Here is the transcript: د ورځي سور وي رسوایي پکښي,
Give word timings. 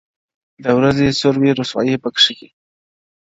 د 0.63 0.65
ورځي 0.77 1.07
سور 1.19 1.35
وي 1.41 1.51
رسوایي 1.59 1.95
پکښي, 2.03 2.47